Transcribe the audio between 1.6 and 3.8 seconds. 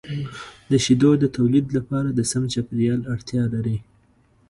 لپاره د سم چاپیریال اړتیا لري.